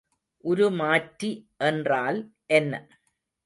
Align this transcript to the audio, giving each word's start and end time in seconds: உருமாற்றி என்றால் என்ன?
உருமாற்றி 0.43 1.29
என்றால் 1.63 2.19
என்ன? 2.53 2.73